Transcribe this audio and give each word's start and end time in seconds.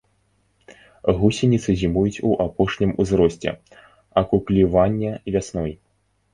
Гусеніцы 1.19 1.69
зімуюць 1.81 2.23
у 2.31 2.33
апошнім 2.47 2.95
узросце, 3.05 3.55
акукліванне 4.25 5.11
вясной. 5.33 5.71